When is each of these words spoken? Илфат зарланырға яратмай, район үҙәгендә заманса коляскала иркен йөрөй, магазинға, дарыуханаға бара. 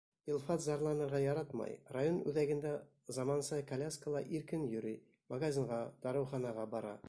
Илфат 0.33 0.61
зарланырға 0.67 1.19
яратмай, 1.23 1.75
район 1.97 2.17
үҙәгендә 2.31 2.71
заманса 3.19 3.61
коляскала 3.73 4.25
иркен 4.39 4.67
йөрөй, 4.73 4.99
магазинға, 5.35 5.83
дарыуханаға 6.07 6.69
бара. 6.77 6.97